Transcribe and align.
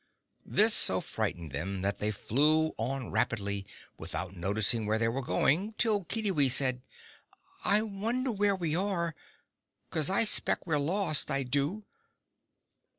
This 0.47 0.73
so 0.73 0.99
frightened 0.99 1.51
them, 1.51 1.83
that 1.83 1.99
they 1.99 2.09
flew 2.09 2.73
on 2.79 3.11
rapidly, 3.11 3.67
without 3.99 4.35
noticing 4.35 4.87
where 4.87 4.97
they 4.97 5.07
were 5.07 5.21
going, 5.21 5.73
till 5.77 6.05
Kiddiwee 6.05 6.49
said 6.49 6.81
"I 7.63 7.83
wonder 7.83 8.31
where 8.31 8.55
we 8.55 8.75
are? 8.75 9.13
'Cause 9.91 10.09
I 10.09 10.23
'spect 10.23 10.65
we're 10.65 10.79
lost! 10.79 11.29
I 11.29 11.43
do." 11.43 11.83